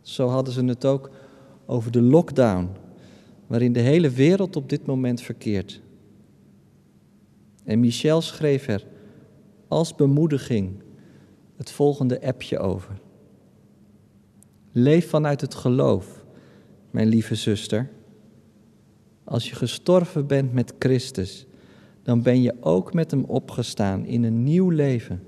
Zo 0.00 0.28
hadden 0.28 0.52
ze 0.52 0.64
het 0.64 0.84
ook 0.84 1.10
over 1.66 1.90
de 1.90 2.02
lockdown, 2.02 2.68
waarin 3.46 3.72
de 3.72 3.80
hele 3.80 4.10
wereld 4.10 4.56
op 4.56 4.68
dit 4.68 4.86
moment 4.86 5.20
verkeert. 5.20 5.80
En 7.66 7.80
Michel 7.80 8.20
schreef 8.20 8.68
er 8.68 8.86
als 9.68 9.94
bemoediging 9.94 10.82
het 11.56 11.70
volgende 11.70 12.22
appje 12.22 12.58
over. 12.58 13.00
Leef 14.72 15.08
vanuit 15.08 15.40
het 15.40 15.54
geloof, 15.54 16.24
mijn 16.90 17.08
lieve 17.08 17.34
zuster. 17.34 17.90
Als 19.24 19.48
je 19.48 19.54
gestorven 19.54 20.26
bent 20.26 20.52
met 20.52 20.74
Christus, 20.78 21.46
dan 22.02 22.22
ben 22.22 22.42
je 22.42 22.54
ook 22.60 22.94
met 22.94 23.10
Hem 23.10 23.24
opgestaan 23.24 24.04
in 24.04 24.22
een 24.22 24.42
nieuw 24.42 24.70
leven. 24.70 25.22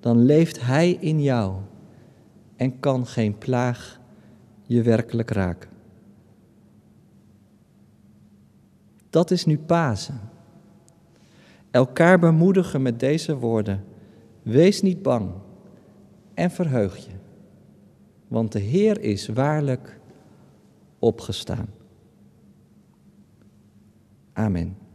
Dan 0.00 0.24
leeft 0.24 0.60
Hij 0.60 0.90
in 1.00 1.22
jou 1.22 1.60
en 2.56 2.80
kan 2.80 3.06
geen 3.06 3.38
plaag 3.38 4.00
je 4.62 4.82
werkelijk 4.82 5.30
raken. 5.30 5.70
Dat 9.10 9.30
is 9.30 9.44
nu 9.44 9.58
Pasen. 9.58 10.20
Elkaar 11.70 12.18
bemoedigen 12.18 12.82
met 12.82 13.00
deze 13.00 13.36
woorden. 13.36 13.84
Wees 14.42 14.82
niet 14.82 15.02
bang 15.02 15.30
en 16.34 16.50
verheug 16.50 16.96
je, 16.96 17.12
want 18.28 18.52
de 18.52 18.58
Heer 18.58 19.00
is 19.00 19.28
waarlijk 19.28 20.00
opgestaan. 20.98 21.68
Amen. 24.32 24.87